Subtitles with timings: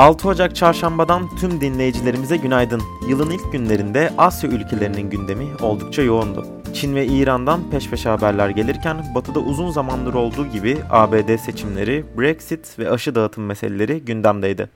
[0.00, 2.82] 6 Ocak çarşambadan tüm dinleyicilerimize günaydın.
[3.08, 6.46] Yılın ilk günlerinde Asya ülkelerinin gündemi oldukça yoğundu.
[6.74, 12.78] Çin ve İran'dan peş peşe haberler gelirken batıda uzun zamandır olduğu gibi ABD seçimleri, Brexit
[12.78, 14.70] ve aşı dağıtım meseleleri gündemdeydi.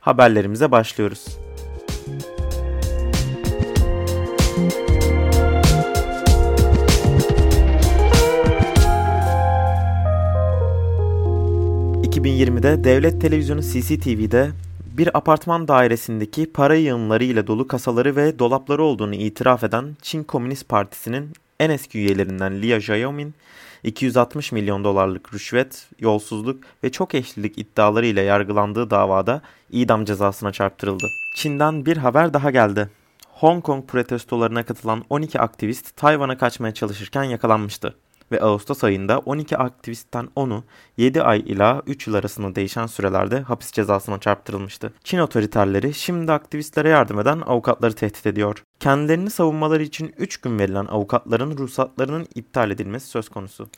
[0.00, 1.26] Haberlerimize başlıyoruz.
[12.02, 14.50] 2020'de devlet televizyonu CCTV'de
[14.98, 20.68] bir apartman dairesindeki para yığınları ile dolu kasaları ve dolapları olduğunu itiraf eden Çin Komünist
[20.68, 23.34] Partisi'nin en eski üyelerinden Lia Xiaomin,
[23.84, 31.06] 260 milyon dolarlık rüşvet, yolsuzluk ve çok eşlilik iddiaları ile yargılandığı davada idam cezasına çarptırıldı.
[31.34, 32.88] Çin'den bir haber daha geldi.
[33.28, 37.94] Hong Kong protestolarına katılan 12 aktivist Tayvan'a kaçmaya çalışırken yakalanmıştı
[38.32, 40.64] ve Ağustos ayında 12 aktivistten 10'u
[40.96, 44.92] 7 ay ila 3 yıl arasında değişen sürelerde hapis cezasına çarptırılmıştı.
[45.04, 48.64] Çin otoriterleri şimdi aktivistlere yardım eden avukatları tehdit ediyor.
[48.80, 53.68] Kendilerini savunmaları için 3 gün verilen avukatların ruhsatlarının iptal edilmesi söz konusu.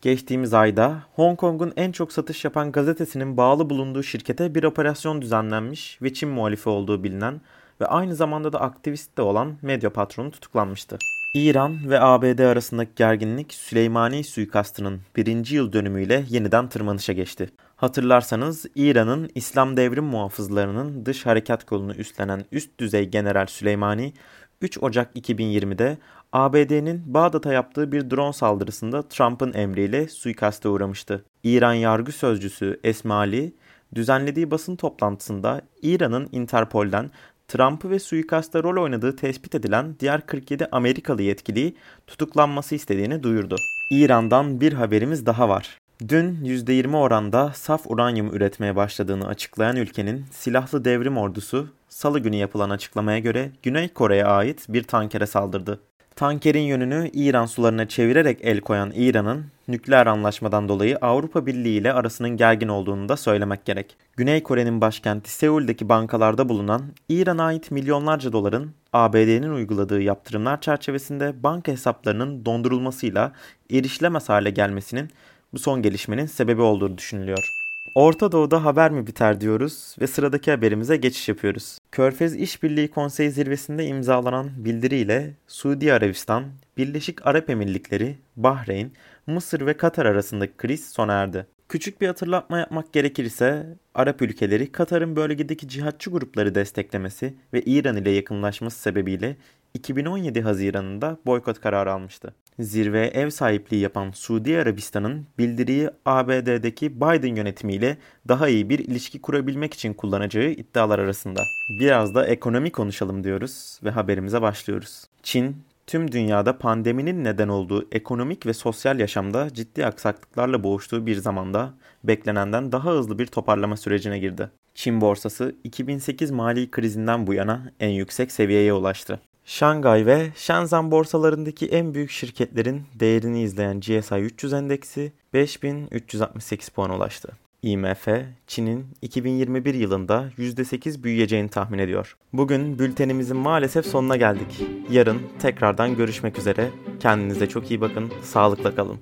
[0.00, 5.98] Geçtiğimiz ayda Hong Kong'un en çok satış yapan gazetesinin bağlı bulunduğu şirkete bir operasyon düzenlenmiş
[6.02, 7.40] ve Çin muhalifi olduğu bilinen
[7.80, 10.98] ve aynı zamanda da aktivist de olan medya patronu tutuklanmıştı.
[11.34, 17.50] İran ve ABD arasındaki gerginlik Süleymani suikastının birinci yıl dönümüyle yeniden tırmanışa geçti.
[17.76, 24.12] Hatırlarsanız İran'ın İslam devrim muhafızlarının dış harekat kolunu üstlenen üst düzey General Süleymani
[24.60, 25.98] 3 Ocak 2020'de
[26.32, 31.24] ABD'nin Bağdat'a yaptığı bir drone saldırısında Trump'ın emriyle suikaste uğramıştı.
[31.44, 33.54] İran yargı sözcüsü Esmali
[33.94, 37.10] düzenlediği basın toplantısında İran'ın Interpol'den
[37.50, 41.76] Trump'ı ve suikasta rol oynadığı tespit edilen diğer 47 Amerikalı yetkiliyi
[42.06, 43.56] tutuklanması istediğini duyurdu.
[43.90, 45.78] İran'dan bir haberimiz daha var.
[46.08, 52.70] Dün %20 oranda saf uranyum üretmeye başladığını açıklayan ülkenin silahlı devrim ordusu salı günü yapılan
[52.70, 55.80] açıklamaya göre Güney Kore'ye ait bir tankere saldırdı.
[56.20, 62.36] Tankerin yönünü İran sularına çevirerek el koyan İran'ın nükleer anlaşmadan dolayı Avrupa Birliği ile arasının
[62.36, 63.96] gergin olduğunu da söylemek gerek.
[64.16, 71.72] Güney Kore'nin başkenti Seul'deki bankalarda bulunan İran'a ait milyonlarca doların ABD'nin uyguladığı yaptırımlar çerçevesinde banka
[71.72, 73.32] hesaplarının dondurulmasıyla
[73.70, 75.10] erişilemez hale gelmesinin
[75.52, 77.59] bu son gelişmenin sebebi olduğu düşünülüyor.
[77.94, 81.78] Orta Doğu'da haber mi biter diyoruz ve sıradaki haberimize geçiş yapıyoruz.
[81.92, 86.44] Körfez İşbirliği Konseyi zirvesinde imzalanan bildiriyle Suudi Arabistan,
[86.76, 88.92] Birleşik Arap Emirlikleri, Bahreyn,
[89.26, 91.46] Mısır ve Katar arasındaki kriz sona erdi.
[91.68, 98.10] Küçük bir hatırlatma yapmak gerekirse Arap ülkeleri Katar'ın bölgedeki cihatçı grupları desteklemesi ve İran ile
[98.10, 99.36] yakınlaşması sebebiyle
[99.74, 102.34] 2017 Haziran'ında boykot kararı almıştı.
[102.58, 107.96] Zirveye ev sahipliği yapan Suudi Arabistan'ın bildiriyi ABD'deki Biden yönetimiyle
[108.28, 111.42] daha iyi bir ilişki kurabilmek için kullanacağı iddialar arasında.
[111.80, 115.04] Biraz da ekonomi konuşalım diyoruz ve haberimize başlıyoruz.
[115.22, 115.56] Çin,
[115.86, 122.72] tüm dünyada pandeminin neden olduğu ekonomik ve sosyal yaşamda ciddi aksaklıklarla boğuştuğu bir zamanda beklenenden
[122.72, 124.50] daha hızlı bir toparlama sürecine girdi.
[124.74, 129.20] Çin borsası 2008 mali krizinden bu yana en yüksek seviyeye ulaştı.
[129.44, 137.32] Şangay ve Shenzhen borsalarındaki en büyük şirketlerin değerini izleyen GSI 300 endeksi 5368 puan ulaştı.
[137.62, 138.08] IMF,
[138.46, 142.16] Çin'in 2021 yılında %8 büyüyeceğini tahmin ediyor.
[142.32, 144.62] Bugün bültenimizin maalesef sonuna geldik.
[144.90, 146.70] Yarın tekrardan görüşmek üzere.
[147.00, 148.98] Kendinize çok iyi bakın, sağlıkla kalın.